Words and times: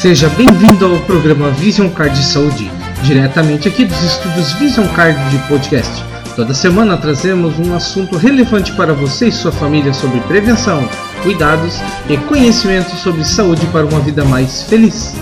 Seja 0.00 0.28
bem-vindo 0.28 0.84
ao 0.84 1.00
programa 1.00 1.50
Vision 1.52 1.88
Card 1.88 2.14
de 2.18 2.24
Saúde, 2.24 2.70
diretamente 3.02 3.66
aqui 3.66 3.86
dos 3.86 4.00
estúdios 4.02 4.52
Vision 4.52 4.86
Card 4.88 5.18
de 5.30 5.38
Podcast. 5.48 6.04
Toda 6.36 6.52
semana 6.52 6.98
trazemos 6.98 7.58
um 7.58 7.74
assunto 7.74 8.18
relevante 8.18 8.72
para 8.72 8.92
você 8.92 9.28
e 9.28 9.32
sua 9.32 9.50
família 9.50 9.94
sobre 9.94 10.20
prevenção, 10.20 10.86
cuidados 11.22 11.80
e 12.10 12.18
conhecimento 12.18 12.94
sobre 12.96 13.24
saúde 13.24 13.64
para 13.68 13.86
uma 13.86 14.00
vida 14.00 14.22
mais 14.22 14.64
feliz. 14.64 15.14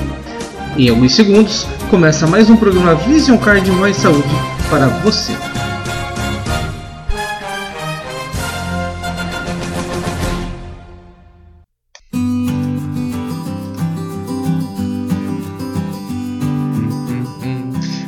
Em 0.76 0.88
alguns 0.90 1.14
segundos, 1.14 1.68
começa 1.88 2.26
mais 2.26 2.50
um 2.50 2.56
programa 2.56 2.96
Vision 2.96 3.38
Card 3.38 3.70
Mais 3.70 3.96
Saúde 3.96 4.34
para 4.68 4.88
você. 4.88 5.53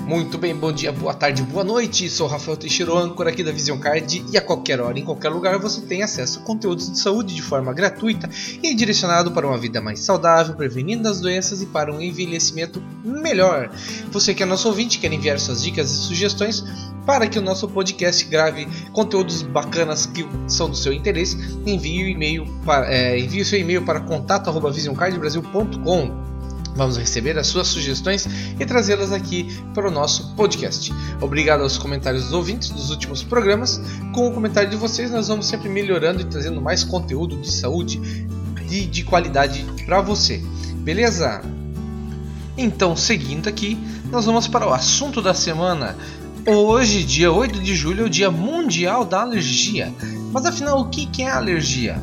Muito 0.06 0.38
bem, 0.38 0.54
bom 0.54 0.70
dia, 0.70 0.92
boa 0.92 1.12
tarde, 1.12 1.42
boa 1.42 1.64
noite. 1.64 2.08
Sou 2.08 2.28
Rafael 2.28 2.56
Teixeira, 2.56 2.92
âncora 2.92 3.30
aqui 3.30 3.42
da 3.42 3.50
Vision 3.50 3.76
Card 3.76 4.24
e 4.32 4.38
a 4.38 4.40
qualquer 4.40 4.80
hora, 4.80 4.96
em 4.96 5.04
qualquer 5.04 5.30
lugar, 5.30 5.58
você 5.58 5.80
tem 5.80 6.04
acesso 6.04 6.38
a 6.38 6.42
conteúdos 6.42 6.92
de 6.92 7.00
saúde 7.00 7.34
de 7.34 7.42
forma 7.42 7.74
gratuita 7.74 8.30
e 8.62 8.72
direcionado 8.72 9.32
para 9.32 9.44
uma 9.44 9.58
vida 9.58 9.80
mais 9.80 9.98
saudável, 9.98 10.54
prevenindo 10.54 11.08
as 11.08 11.20
doenças 11.20 11.60
e 11.60 11.66
para 11.66 11.92
um 11.92 12.00
envelhecimento 12.00 12.80
melhor. 13.04 13.68
Você 14.12 14.32
que 14.32 14.44
é 14.44 14.46
nosso 14.46 14.68
ouvinte, 14.68 15.00
quer 15.00 15.12
enviar 15.12 15.40
suas 15.40 15.64
dicas 15.64 15.90
e 15.90 15.96
sugestões 15.96 16.62
para 17.04 17.26
que 17.26 17.36
o 17.36 17.42
nosso 17.42 17.66
podcast 17.66 18.24
grave 18.26 18.68
conteúdos 18.92 19.42
bacanas 19.42 20.06
que 20.06 20.24
são 20.46 20.70
do 20.70 20.76
seu 20.76 20.92
interesse, 20.92 21.36
envie 21.66 22.04
o 22.04 22.08
e-mail 22.08 22.46
para 22.64 22.94
é, 22.94 23.18
envie 23.18 23.40
o 23.40 23.44
seu 23.44 23.58
e-mail 23.58 23.84
para 23.84 23.98
contato@visioncardbrasil.com. 23.98 26.35
Vamos 26.76 26.98
receber 26.98 27.38
as 27.38 27.46
suas 27.46 27.68
sugestões 27.68 28.28
e 28.60 28.66
trazê-las 28.66 29.10
aqui 29.10 29.48
para 29.74 29.88
o 29.88 29.90
nosso 29.90 30.34
podcast. 30.34 30.92
Obrigado 31.22 31.62
aos 31.62 31.78
comentários 31.78 32.24
dos 32.24 32.32
ouvintes 32.34 32.68
dos 32.68 32.90
últimos 32.90 33.22
programas. 33.22 33.80
Com 34.14 34.28
o 34.28 34.32
comentário 34.32 34.68
de 34.68 34.76
vocês, 34.76 35.10
nós 35.10 35.28
vamos 35.28 35.46
sempre 35.46 35.70
melhorando 35.70 36.20
e 36.20 36.24
trazendo 36.24 36.60
mais 36.60 36.84
conteúdo 36.84 37.40
de 37.40 37.50
saúde 37.50 37.98
e 38.70 38.80
de 38.82 39.04
qualidade 39.04 39.64
para 39.86 40.02
você. 40.02 40.42
Beleza? 40.74 41.40
Então, 42.58 42.94
seguindo 42.94 43.48
aqui, 43.48 43.78
nós 44.10 44.26
vamos 44.26 44.46
para 44.46 44.68
o 44.68 44.72
assunto 44.72 45.22
da 45.22 45.32
semana. 45.32 45.96
Hoje, 46.46 47.04
dia 47.04 47.32
8 47.32 47.58
de 47.58 47.74
julho, 47.74 48.02
é 48.02 48.06
o 48.06 48.10
Dia 48.10 48.30
Mundial 48.30 49.04
da 49.04 49.22
Alergia. 49.22 49.92
Mas 50.30 50.44
afinal, 50.44 50.80
o 50.80 50.88
que 50.90 51.22
é 51.22 51.30
alergia? 51.30 52.00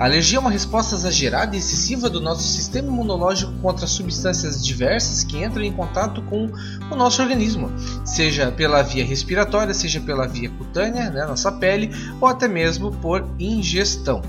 A 0.00 0.04
alergia 0.06 0.38
é 0.38 0.40
uma 0.40 0.50
resposta 0.50 0.94
exagerada 0.94 1.54
e 1.54 1.58
excessiva 1.58 2.08
do 2.08 2.22
nosso 2.22 2.42
sistema 2.42 2.88
imunológico 2.88 3.52
contra 3.60 3.86
substâncias 3.86 4.64
diversas 4.64 5.22
que 5.24 5.44
entram 5.44 5.62
em 5.62 5.74
contato 5.74 6.22
com 6.22 6.50
o 6.90 6.96
nosso 6.96 7.20
organismo, 7.20 7.70
seja 8.02 8.50
pela 8.50 8.80
via 8.80 9.04
respiratória, 9.04 9.74
seja 9.74 10.00
pela 10.00 10.26
via 10.26 10.48
cutânea, 10.48 11.10
né, 11.10 11.26
nossa 11.26 11.52
pele, 11.52 11.90
ou 12.18 12.26
até 12.26 12.48
mesmo 12.48 12.90
por 12.92 13.28
ingestão. 13.38 14.22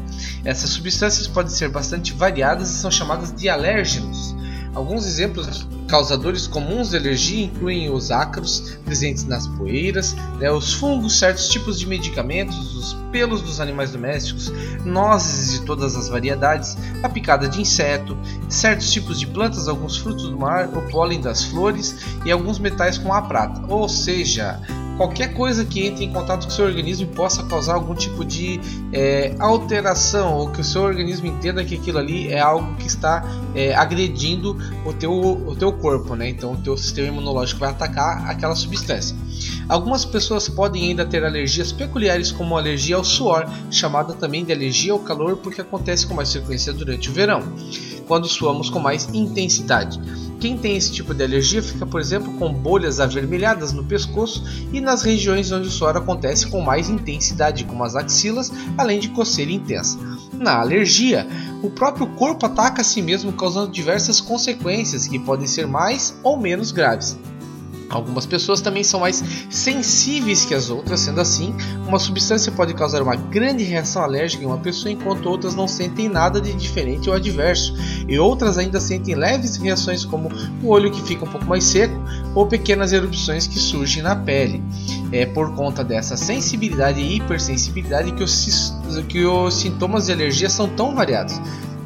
Essas 0.44 0.72
substâncias 0.72 1.26
podem 1.26 1.54
ser 1.54 1.70
bastante 1.70 2.12
variadas 2.12 2.70
e 2.70 2.74
são 2.74 2.92
chamadas 2.92 3.34
de 3.34 3.48
alérgenos. 3.48 4.36
Alguns 4.76 5.06
exemplos 5.06 5.66
causadores 5.92 6.48
comuns 6.48 6.92
de 6.92 6.98
alergia 6.98 7.44
incluem 7.44 7.92
os 7.92 8.12
ácaros 8.12 8.80
presentes 8.86 9.26
nas 9.26 9.46
poeiras, 9.46 10.16
né, 10.40 10.50
os 10.50 10.74
fungos, 10.74 11.20
certos 11.20 11.50
tipos 11.50 11.78
de 11.78 11.86
medicamentos, 11.86 12.74
os 12.78 12.94
pelos 13.12 13.42
dos 13.42 13.60
animais 13.60 13.92
domésticos, 13.92 14.54
nozes 14.86 15.60
de 15.60 15.66
todas 15.66 15.98
as 15.98 16.08
variedades, 16.08 16.78
a 17.04 17.10
picada 17.10 17.46
de 17.50 17.60
inseto, 17.60 18.18
certos 18.48 18.90
tipos 18.90 19.20
de 19.20 19.28
plantas, 19.28 19.68
alguns 19.68 19.98
frutos 19.98 20.30
do 20.30 20.40
mar, 20.40 20.70
o 20.70 20.82
pólen 20.90 21.20
das 21.20 21.44
flores 21.44 21.94
e 22.26 22.32
alguns 22.32 22.58
metais 22.58 22.98
com 22.98 23.14
a 23.14 23.22
prata. 23.24 23.62
Ou 23.68 23.90
seja, 23.90 24.62
qualquer 25.02 25.34
coisa 25.34 25.66
que 25.66 25.88
entre 25.88 26.06
em 26.06 26.14
contato 26.14 26.44
com 26.44 26.50
o 26.50 26.52
seu 26.52 26.64
organismo 26.64 27.08
possa 27.08 27.44
causar 27.44 27.74
algum 27.74 27.96
tipo 27.96 28.24
de 28.24 28.60
é, 28.94 29.36
alteração 29.40 30.36
ou 30.36 30.52
que 30.52 30.62
o 30.62 30.64
seu 30.64 30.84
organismo 30.84 31.26
entenda 31.26 31.66
que 31.66 31.74
aquilo 31.74 31.98
ali 31.98 32.32
é 32.32 32.40
algo 32.40 32.76
que 32.76 32.86
está 32.86 33.26
é, 33.56 33.74
agredindo 33.74 34.56
o 34.86 34.94
teu, 34.94 35.12
o 35.12 35.56
teu 35.56 35.74
corpo, 35.74 36.16
né? 36.16 36.30
Então 36.30 36.54
o 36.54 36.58
teu 36.58 36.78
sistema 36.78 37.08
imunológico 37.08 37.60
vai 37.60 37.72
atacar 37.72 38.30
aquela 38.30 38.54
substância. 38.54 39.16
Algumas 39.68 40.06
pessoas 40.06 40.48
podem 40.48 40.90
ainda 40.90 41.04
ter 41.04 41.26
alergias 41.26 41.72
peculiares 41.72 42.32
como 42.32 42.56
alergia 42.56 42.96
ao 42.96 43.04
suor, 43.04 43.50
chamada 43.72 44.14
também 44.14 44.46
de 44.46 44.54
alergia 44.54 44.94
ao 44.94 45.00
calor 45.00 45.38
porque 45.38 45.62
acontece 45.62 46.06
com 46.06 46.14
mais 46.14 46.32
frequência 46.32 46.72
durante 46.72 47.10
o 47.10 47.14
verão, 47.14 47.42
quando 48.12 48.28
suamos 48.28 48.70
com 48.70 48.78
mais 48.78 49.08
intensidade. 49.14 49.98
Quem 50.38 50.58
tem 50.58 50.76
esse 50.76 50.92
tipo 50.92 51.14
de 51.14 51.24
alergia 51.24 51.64
fica, 51.64 51.86
por 51.86 52.02
exemplo, 52.02 52.34
com 52.34 52.52
bolhas 52.52 53.00
avermelhadas 53.00 53.72
no 53.72 53.86
pescoço 53.86 54.44
e 54.74 54.82
nas 54.82 55.02
regiões 55.02 55.50
onde 55.50 55.70
o 55.70 55.72
suor 55.72 55.96
acontece 55.96 56.48
com 56.48 56.60
mais 56.60 56.90
intensidade, 56.90 57.64
como 57.64 57.86
as 57.86 57.96
axilas, 57.96 58.52
além 58.78 59.00
de 59.00 59.08
coceira 59.08 59.50
intensa. 59.50 59.98
Na 60.34 60.60
alergia, 60.60 61.26
o 61.64 61.70
próprio 61.70 62.06
corpo 62.06 62.46
ataca 62.46 62.82
a 62.82 62.84
si 62.84 63.02
mesmo, 63.02 63.32
causando 63.32 63.72
diversas 63.72 64.20
consequências 64.20 65.08
que 65.08 65.18
podem 65.18 65.48
ser 65.48 65.66
mais 65.66 66.14
ou 66.22 66.36
menos 66.36 66.74
graves. 66.74 67.18
Algumas 67.92 68.26
pessoas 68.26 68.62
também 68.62 68.84
são 68.84 69.02
mais 69.02 69.22
sensíveis 69.50 70.46
que 70.46 70.54
as 70.54 70.70
outras, 70.70 71.02
sendo 71.02 71.20
assim, 71.20 71.54
uma 71.86 72.00
substância 72.00 72.52
pode 72.52 72.74
causar 72.74 73.02
uma 73.02 73.16
grande 73.16 73.64
reação 73.64 74.02
alérgica 74.02 74.44
em 74.44 74.48
uma 74.48 74.58
pessoa, 74.58 74.92
enquanto 74.92 75.26
outras 75.28 75.54
não 75.54 75.68
sentem 75.68 76.08
nada 76.08 76.40
de 76.40 76.54
diferente 76.54 77.10
ou 77.10 77.16
adverso, 77.16 77.76
e 78.08 78.18
outras 78.18 78.58
ainda 78.58 78.80
sentem 78.80 79.14
leves 79.14 79.58
reações 79.58 80.06
como 80.06 80.30
o 80.64 80.70
olho 80.70 80.90
que 80.90 81.02
fica 81.02 81.26
um 81.26 81.28
pouco 81.28 81.46
mais 81.46 81.66
seco 81.66 81.94
ou 82.34 82.48
pequenas 82.48 82.94
erupções 82.94 83.46
que 83.46 83.60
surgem 83.60 84.02
na 84.02 84.16
pele. 84.16 84.64
É 85.12 85.26
por 85.26 85.54
conta 85.54 85.84
dessa 85.84 86.16
sensibilidade 86.16 87.02
e 87.02 87.18
hipersensibilidade 87.18 88.14
que 88.14 88.24
os, 88.24 88.74
que 89.10 89.26
os 89.26 89.54
sintomas 89.56 90.06
de 90.06 90.14
alergia 90.14 90.50
são 90.50 90.70
tão 90.70 90.96
variados. 90.96 91.40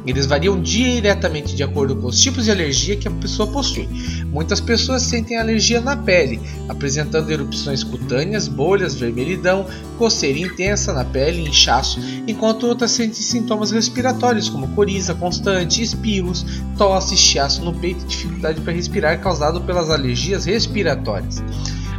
Eles 0.06 0.26
variam 0.26 0.60
diretamente 0.60 1.54
de 1.54 1.62
acordo 1.62 1.96
com 1.96 2.06
os 2.06 2.20
tipos 2.20 2.44
de 2.44 2.50
alergia 2.50 2.96
que 2.96 3.08
a 3.08 3.10
pessoa 3.10 3.50
possui. 3.50 3.88
Muitas 4.26 4.60
pessoas 4.60 5.02
sentem 5.02 5.38
alergia 5.38 5.80
na 5.80 5.96
pele, 5.96 6.40
apresentando 6.68 7.30
erupções 7.30 7.82
cutâneas, 7.82 8.46
bolhas, 8.46 8.94
vermelhidão, 8.94 9.66
coceira 9.98 10.38
intensa 10.38 10.92
na 10.92 11.04
pele 11.04 11.48
inchaço, 11.48 11.98
enquanto 12.26 12.66
outras 12.66 12.90
sentem 12.90 13.22
sintomas 13.22 13.70
respiratórios 13.70 14.48
como 14.48 14.68
coriza 14.68 15.14
constante, 15.14 15.82
espirros, 15.82 16.44
tosse, 16.76 17.16
chiaço 17.16 17.64
no 17.64 17.74
peito 17.74 18.04
e 18.04 18.08
dificuldade 18.08 18.60
para 18.60 18.72
respirar 18.72 19.20
causado 19.20 19.60
pelas 19.62 19.90
alergias 19.90 20.44
respiratórias. 20.44 21.42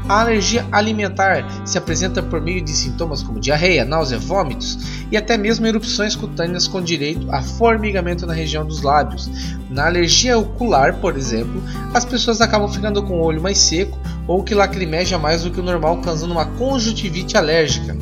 A 0.09 0.22
alergia 0.22 0.66
alimentar 0.72 1.45
se 1.66 1.78
apresenta 1.78 2.23
por 2.23 2.40
meio 2.40 2.63
de 2.63 2.72
sintomas 2.72 3.22
como 3.22 3.41
diarreia, 3.41 3.84
náusea, 3.84 4.18
vômitos 4.18 4.79
e 5.12 5.18
até 5.18 5.38
mesmo 5.38 5.68
erupções 5.68 6.16
cutâneas 6.16 6.66
com 6.66 6.81
direito 6.81 7.29
a 7.29 7.41
formigamento 7.41 8.25
na 8.25 8.34
região 8.34 8.66
dos 8.66 8.81
lábios. 8.81 9.29
Na 9.69 9.85
alergia 9.85 10.38
ocular, 10.38 10.95
por 11.01 11.18
exemplo, 11.18 11.62
as 11.94 12.06
pessoas 12.06 12.40
acabam 12.40 12.72
ficando 12.72 13.03
com 13.03 13.19
o 13.19 13.23
olho 13.23 13.41
mais 13.41 13.57
seco 13.57 14.00
ou 14.25 14.44
que 14.44 14.56
lacrimeja 14.56 15.18
mais 15.18 15.44
do 15.44 15.51
que 15.51 15.59
o 15.59 15.63
normal, 15.63 15.97
causando 15.97 16.31
uma 16.31 16.45
conjuntivite 16.45 17.35
alérgica. 17.35 17.95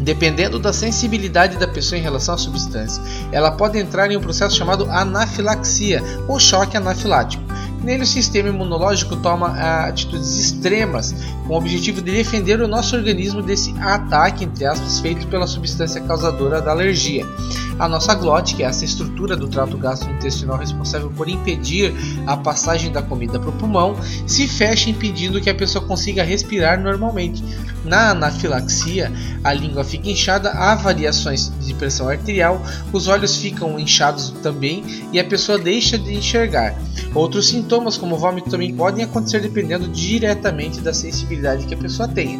Dependendo 0.00 0.58
da 0.58 0.72
sensibilidade 0.72 1.58
da 1.58 1.68
pessoa 1.68 1.98
em 1.98 2.02
relação 2.02 2.34
à 2.34 2.38
substância, 2.38 3.02
ela 3.30 3.52
pode 3.52 3.78
entrar 3.78 4.10
em 4.10 4.16
um 4.16 4.20
processo 4.20 4.56
chamado 4.56 4.90
anafilaxia 4.90 6.02
ou 6.26 6.40
choque 6.40 6.76
anafilático. 6.76 7.49
Nele, 7.82 8.02
o 8.02 8.06
sistema 8.06 8.50
imunológico 8.50 9.16
toma 9.16 9.52
atitudes 9.86 10.38
extremas 10.38 11.14
com 11.46 11.54
o 11.54 11.56
objetivo 11.56 12.02
de 12.02 12.12
defender 12.12 12.60
o 12.60 12.68
nosso 12.68 12.94
organismo 12.94 13.40
desse 13.40 13.74
ataque, 13.80 14.44
entre 14.44 14.66
aspas, 14.66 15.00
feito 15.00 15.26
pela 15.28 15.46
substância 15.46 16.00
causadora 16.02 16.60
da 16.60 16.72
alergia. 16.72 17.26
A 17.80 17.88
nossa 17.88 18.14
glote, 18.14 18.54
que 18.54 18.62
é 18.62 18.66
essa 18.66 18.84
estrutura 18.84 19.34
do 19.34 19.48
trato 19.48 19.78
gastrointestinal 19.78 20.58
responsável 20.58 21.10
por 21.10 21.30
impedir 21.30 21.94
a 22.26 22.36
passagem 22.36 22.92
da 22.92 23.00
comida 23.00 23.40
para 23.40 23.48
o 23.48 23.52
pulmão, 23.54 23.96
se 24.26 24.46
fecha 24.46 24.90
impedindo 24.90 25.40
que 25.40 25.48
a 25.48 25.54
pessoa 25.54 25.82
consiga 25.82 26.22
respirar 26.22 26.78
normalmente. 26.78 27.42
Na 27.82 28.10
anafilaxia, 28.10 29.10
a 29.42 29.54
língua 29.54 29.82
fica 29.82 30.10
inchada, 30.10 30.50
há 30.50 30.74
variações 30.74 31.50
de 31.58 31.72
pressão 31.72 32.10
arterial, 32.10 32.60
os 32.92 33.08
olhos 33.08 33.36
ficam 33.36 33.80
inchados 33.80 34.28
também 34.42 34.84
e 35.10 35.18
a 35.18 35.24
pessoa 35.24 35.58
deixa 35.58 35.98
de 35.98 36.14
enxergar. 36.14 36.76
Outros 37.14 37.48
sintomas, 37.48 37.96
como 37.96 38.18
vômito, 38.18 38.50
também 38.50 38.74
podem 38.74 39.04
acontecer 39.04 39.40
dependendo 39.40 39.88
diretamente 39.88 40.80
da 40.82 40.92
sensibilidade 40.92 41.64
que 41.64 41.72
a 41.72 41.78
pessoa 41.78 42.06
tenha. 42.06 42.38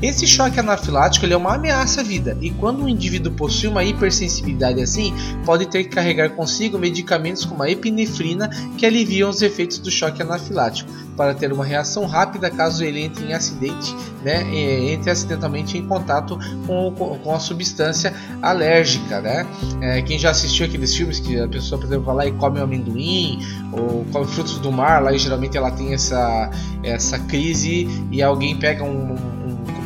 Esse 0.00 0.26
choque 0.26 0.58
anafilático 0.58 1.26
é 1.26 1.36
uma 1.36 1.56
ameaça 1.56 2.00
à 2.00 2.04
vida, 2.04 2.36
e 2.40 2.50
quando 2.50 2.82
um 2.82 2.88
indivíduo 2.88 3.32
possui 3.32 3.68
uma 3.68 3.84
hipersensibilidade 3.84 4.77
assim, 4.82 5.14
pode 5.44 5.66
ter 5.66 5.84
que 5.84 5.90
carregar 5.90 6.30
consigo 6.30 6.78
medicamentos 6.78 7.44
como 7.44 7.62
a 7.62 7.70
epinefrina 7.70 8.48
que 8.76 8.86
aliviam 8.86 9.30
os 9.30 9.42
efeitos 9.42 9.78
do 9.78 9.90
choque 9.90 10.22
anafilático, 10.22 10.90
para 11.16 11.34
ter 11.34 11.52
uma 11.52 11.64
reação 11.64 12.06
rápida 12.06 12.48
caso 12.48 12.84
ele 12.84 13.02
entre 13.02 13.24
em 13.24 13.32
acidente, 13.32 13.94
né, 14.22 14.42
entre 14.92 15.10
acidentalmente 15.10 15.76
em 15.76 15.84
contato 15.86 16.38
com, 16.64 16.92
com 16.92 17.34
a 17.34 17.40
substância 17.40 18.14
alérgica, 18.40 19.20
né? 19.20 19.44
É, 19.80 20.02
quem 20.02 20.18
já 20.18 20.30
assistiu 20.30 20.66
aqueles 20.66 20.94
filmes 20.94 21.18
que 21.18 21.38
a 21.38 21.48
pessoa, 21.48 21.80
por 21.80 21.88
exemplo, 21.88 22.04
vai 22.04 22.14
lá 22.14 22.26
e 22.26 22.32
come 22.32 22.60
amendoim 22.60 23.40
ou 23.72 24.06
come 24.12 24.26
frutos 24.26 24.58
do 24.58 24.70
mar, 24.70 25.02
lá 25.02 25.12
e 25.12 25.18
geralmente 25.18 25.56
ela 25.56 25.72
tem 25.72 25.92
essa, 25.92 26.50
essa 26.84 27.18
crise 27.18 27.88
e 28.12 28.22
alguém 28.22 28.56
pega 28.56 28.84
um 28.84 29.37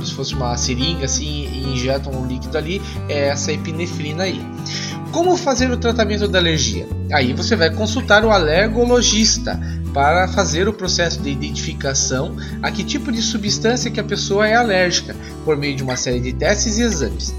como 0.02 0.06
se 0.06 0.14
fosse 0.14 0.34
uma 0.34 0.56
seringa 0.56 1.04
assim 1.04 1.49
e 1.52 1.72
injeta 1.72 2.10
um 2.10 2.26
líquido 2.26 2.58
ali, 2.58 2.82
é 3.08 3.28
essa 3.28 3.52
epinefrina 3.52 4.25
aí. 4.25 4.40
Como 5.12 5.37
fazer 5.37 5.70
o 5.70 5.76
tratamento 5.76 6.26
da 6.26 6.38
alergia? 6.38 6.88
Aí 7.12 7.32
você 7.32 7.54
vai 7.54 7.70
consultar 7.70 8.25
o 8.25 8.31
alergologista 8.31 9.60
para 9.93 10.26
fazer 10.26 10.69
o 10.69 10.72
processo 10.72 11.20
de 11.20 11.31
identificação 11.31 12.34
a 12.62 12.70
que 12.70 12.82
tipo 12.82 13.12
de 13.12 13.20
substância 13.20 13.90
que 13.90 14.00
a 14.00 14.04
pessoa 14.04 14.49
é 14.49 14.54
alérgica, 14.54 15.14
por 15.44 15.56
meio 15.56 15.76
de 15.76 15.82
uma 15.82 15.96
série 15.96 16.20
de 16.20 16.32
testes 16.32 16.78
e 16.78 16.82
exames. 16.82 17.34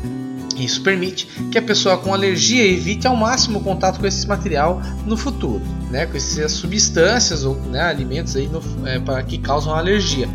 Isso 0.57 0.81
permite 0.81 1.27
que 1.51 1.57
a 1.57 1.61
pessoa 1.61 1.97
com 1.97 2.13
alergia 2.13 2.65
evite 2.65 3.07
ao 3.07 3.15
máximo 3.15 3.59
o 3.59 3.63
contato 3.63 3.99
com 3.99 4.07
esse 4.07 4.27
material 4.27 4.81
no 5.05 5.17
futuro, 5.17 5.61
né, 5.89 6.05
com 6.05 6.17
essas 6.17 6.51
substâncias 6.51 7.43
ou 7.43 7.55
né, 7.55 7.81
alimentos 7.81 8.35
aí 8.35 8.47
no, 8.47 8.61
é, 8.87 9.23
que 9.23 9.37
causam 9.37 9.73
alergia. 9.73 10.27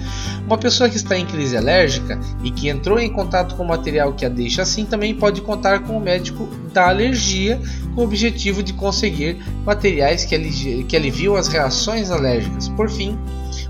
Uma 0.46 0.58
pessoa 0.58 0.88
que 0.88 0.96
está 0.96 1.16
em 1.16 1.26
crise 1.26 1.56
alérgica 1.56 2.18
e 2.42 2.50
que 2.50 2.68
entrou 2.68 2.98
em 2.98 3.10
contato 3.10 3.54
com 3.54 3.64
material 3.64 4.12
que 4.12 4.24
a 4.24 4.28
deixa 4.28 4.62
assim 4.62 4.84
também 4.84 5.14
pode 5.14 5.40
contar 5.40 5.80
com 5.80 5.96
o 5.96 6.00
médico 6.00 6.48
da 6.72 6.88
alergia 6.88 7.60
com 7.94 8.02
o 8.02 8.04
objetivo 8.04 8.62
de 8.62 8.72
conseguir 8.72 9.38
materiais 9.64 10.24
que, 10.24 10.84
que 10.84 10.96
aliviam 10.96 11.36
as 11.36 11.48
reações 11.48 12.10
alérgicas. 12.10 12.68
Por 12.68 12.88
fim, 12.88 13.18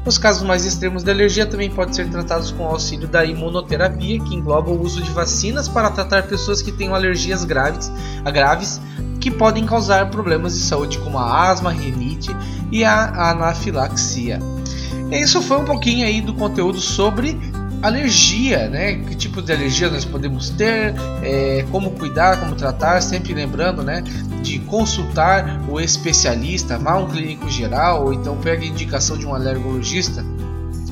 os 0.07 0.17
casos 0.17 0.43
mais 0.43 0.65
extremos 0.65 1.03
de 1.03 1.11
alergia 1.11 1.47
também 1.47 1.71
podem 1.71 1.93
ser 1.93 2.09
tratados 2.09 2.51
com 2.51 2.65
o 2.65 2.69
auxílio 2.69 3.07
da 3.07 3.25
imunoterapia, 3.25 4.21
que 4.21 4.35
engloba 4.35 4.71
o 4.71 4.81
uso 4.81 5.03
de 5.03 5.11
vacinas 5.11 5.69
para 5.69 5.91
tratar 5.91 6.23
pessoas 6.25 6.63
que 6.63 6.73
tenham 6.73 6.95
alergias 6.95 7.45
graves, 7.45 7.93
graves 8.33 8.81
que 9.21 9.31
podem 9.31 9.67
causar 9.67 10.11
problemas 10.11 10.55
de 10.55 10.61
saúde 10.61 10.99
como 10.99 11.19
a 11.19 11.51
asma, 11.51 11.71
rinite 11.71 12.31
e 12.71 12.85
a 12.85 13.31
anafilaxia. 13.31 14.39
Isso 15.11 15.41
foi 15.41 15.59
um 15.59 15.65
pouquinho 15.65 16.07
aí 16.07 16.21
do 16.21 16.35
conteúdo 16.35 16.81
sobre 16.81 17.39
alergia, 17.83 18.69
né? 18.69 18.95
Que 18.95 19.15
tipo 19.15 19.41
de 19.43 19.53
alergia 19.53 19.91
nós 19.91 20.05
podemos 20.05 20.51
ter, 20.51 20.95
é, 21.23 21.65
como 21.71 21.93
cuidar, 21.93 22.41
como 22.41 22.55
tratar, 22.55 23.01
sempre 23.01 23.35
lembrando, 23.35 23.83
né? 23.83 24.03
De 24.43 24.59
consultar 24.61 25.63
o 25.69 25.81
especialista, 25.81 26.79
vá 26.79 26.97
um 26.97 27.07
clínico 27.09 27.49
geral 27.49 28.07
ou 28.07 28.13
então 28.13 28.37
pegue 28.37 28.67
a 28.67 28.69
indicação 28.69 29.17
de 29.17 29.27
um 29.27 29.35
alergologista 29.35 30.25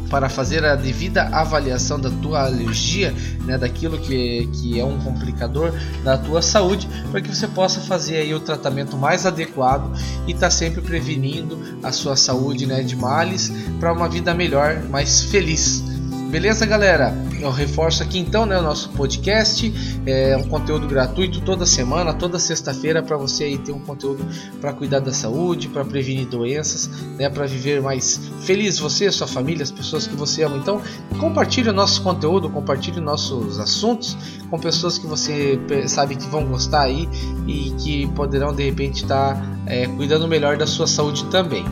para 0.08 0.28
fazer 0.28 0.64
a 0.64 0.74
devida 0.74 1.24
avaliação 1.32 1.98
da 1.98 2.10
tua 2.10 2.44
alergia, 2.44 3.14
né, 3.44 3.58
daquilo 3.58 3.98
que, 3.98 4.48
que 4.52 4.78
é 4.78 4.84
um 4.84 4.98
complicador 4.98 5.72
da 6.04 6.16
tua 6.16 6.42
saúde, 6.42 6.88
para 7.10 7.20
que 7.20 7.34
você 7.34 7.46
possa 7.48 7.80
fazer 7.80 8.18
aí 8.18 8.34
o 8.34 8.40
tratamento 8.40 8.96
mais 8.96 9.26
adequado 9.26 9.92
e 10.26 10.32
estar 10.32 10.46
tá 10.46 10.50
sempre 10.50 10.80
prevenindo 10.80 11.58
a 11.82 11.92
sua 11.92 12.16
saúde 12.16 12.66
né, 12.66 12.82
de 12.82 12.96
males 12.96 13.52
para 13.80 13.92
uma 13.92 14.08
vida 14.08 14.32
melhor, 14.32 14.82
mais 14.84 15.22
feliz. 15.22 15.95
Beleza, 16.30 16.66
galera? 16.66 17.14
Eu 17.40 17.52
reforço 17.52 18.02
aqui 18.02 18.18
então 18.18 18.44
né, 18.44 18.58
o 18.58 18.62
nosso 18.62 18.90
podcast. 18.90 19.72
É 20.04 20.36
um 20.36 20.42
conteúdo 20.48 20.86
gratuito 20.86 21.40
toda 21.40 21.64
semana, 21.64 22.12
toda 22.12 22.36
sexta-feira, 22.38 23.00
para 23.00 23.16
você 23.16 23.44
aí 23.44 23.58
ter 23.58 23.70
um 23.70 23.78
conteúdo 23.78 24.26
para 24.60 24.72
cuidar 24.72 24.98
da 24.98 25.12
saúde, 25.12 25.68
para 25.68 25.84
prevenir 25.84 26.26
doenças, 26.26 26.88
né, 27.16 27.30
para 27.30 27.46
viver 27.46 27.80
mais 27.80 28.20
feliz 28.40 28.78
você, 28.78 29.10
sua 29.12 29.28
família, 29.28 29.62
as 29.62 29.70
pessoas 29.70 30.06
que 30.06 30.16
você 30.16 30.42
ama. 30.42 30.56
Então, 30.56 30.82
compartilhe 31.20 31.70
o 31.70 31.72
nosso 31.72 32.02
conteúdo, 32.02 32.50
compartilhe 32.50 33.00
nossos 33.00 33.60
assuntos 33.60 34.16
com 34.50 34.58
pessoas 34.58 34.98
que 34.98 35.06
você 35.06 35.60
sabe 35.86 36.16
que 36.16 36.26
vão 36.26 36.44
gostar 36.44 36.82
aí 36.82 37.08
e 37.46 37.70
que 37.78 38.08
poderão 38.08 38.52
de 38.52 38.64
repente 38.64 39.04
estar 39.04 39.34
tá, 39.34 39.42
é, 39.66 39.86
cuidando 39.86 40.26
melhor 40.26 40.56
da 40.56 40.66
sua 40.66 40.88
saúde 40.88 41.24
também 41.26 41.64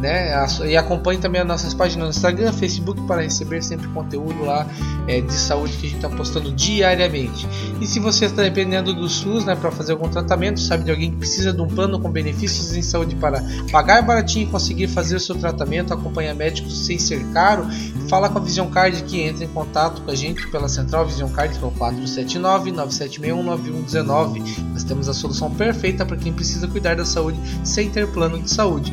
né? 0.00 0.32
E 0.66 0.76
acompanhe 0.76 1.20
também 1.20 1.40
as 1.40 1.46
nossas 1.46 1.74
páginas 1.74 2.08
no 2.08 2.10
Instagram, 2.10 2.52
Facebook 2.52 3.00
para 3.02 3.22
receber 3.22 3.62
sempre 3.62 3.86
conteúdo 3.88 4.44
lá 4.44 4.66
é, 5.06 5.20
de 5.20 5.32
saúde 5.32 5.74
que 5.74 5.86
a 5.86 5.90
gente 5.90 6.04
está 6.04 6.08
postando 6.08 6.50
diariamente. 6.52 7.46
E 7.80 7.86
se 7.86 8.00
você 8.00 8.24
está 8.24 8.42
dependendo 8.42 8.94
do 8.94 9.08
SUS, 9.08 9.44
né, 9.44 9.54
para 9.54 9.70
fazer 9.70 9.92
algum 9.92 10.08
tratamento, 10.08 10.60
sabe 10.60 10.84
de 10.84 10.90
alguém 10.90 11.10
que 11.10 11.18
precisa 11.18 11.52
de 11.52 11.60
um 11.60 11.68
plano 11.68 12.00
com 12.00 12.10
benefícios 12.10 12.74
em 12.74 12.82
saúde 12.82 13.14
para 13.16 13.44
pagar 13.70 14.02
baratinho 14.02 14.48
e 14.48 14.50
conseguir 14.50 14.88
fazer 14.88 15.16
o 15.16 15.20
seu 15.20 15.34
tratamento, 15.34 15.92
acompanhar 15.92 16.34
médicos 16.34 16.86
sem 16.86 16.98
ser 16.98 17.22
caro, 17.32 17.66
fala 18.08 18.28
com 18.28 18.38
a 18.38 18.40
Vision 18.40 18.68
Card 18.68 19.02
que 19.04 19.20
entra 19.20 19.44
em 19.44 19.48
contato 19.48 20.02
com 20.02 20.10
a 20.10 20.14
gente 20.14 20.46
pela 20.50 20.68
central 20.68 21.06
Vision 21.06 21.30
Card 21.30 21.58
que 21.58 21.64
é 21.64 21.68
o 21.68 21.70
479 21.72 22.72
9761 22.72 23.42
9119. 23.42 24.40
Nós 24.72 24.84
temos 24.84 25.08
a 25.08 25.14
solução 25.14 25.50
perfeita 25.50 26.06
para 26.06 26.16
quem 26.16 26.32
precisa 26.32 26.66
cuidar 26.66 26.96
da 26.96 27.04
saúde 27.04 27.38
sem 27.64 27.90
ter 27.90 28.06
plano 28.08 28.40
de 28.40 28.50
saúde. 28.50 28.92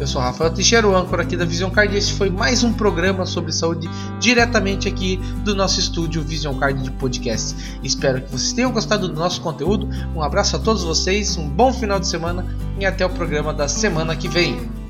Eu 0.00 0.06
sou 0.06 0.20
Rafael 0.20 0.47
Teixeira, 0.50 0.88
o 0.88 0.96
âncora 0.96 1.22
aqui 1.22 1.36
da 1.36 1.44
Vision 1.44 1.70
Card. 1.70 1.96
Esse 1.96 2.12
foi 2.12 2.30
mais 2.30 2.62
um 2.62 2.72
programa 2.72 3.26
sobre 3.26 3.52
saúde 3.52 3.88
diretamente 4.18 4.88
aqui 4.88 5.16
do 5.44 5.54
nosso 5.54 5.80
estúdio 5.80 6.22
Vision 6.22 6.58
Card 6.58 6.82
de 6.82 6.90
podcast. 6.92 7.78
Espero 7.82 8.22
que 8.22 8.30
vocês 8.30 8.52
tenham 8.52 8.72
gostado 8.72 9.08
do 9.08 9.14
nosso 9.14 9.40
conteúdo. 9.40 9.88
Um 10.14 10.22
abraço 10.22 10.56
a 10.56 10.58
todos 10.58 10.82
vocês, 10.82 11.36
um 11.36 11.48
bom 11.48 11.72
final 11.72 12.00
de 12.00 12.06
semana 12.06 12.46
e 12.78 12.86
até 12.86 13.04
o 13.04 13.10
programa 13.10 13.52
da 13.52 13.68
semana 13.68 14.16
que 14.16 14.28
vem. 14.28 14.87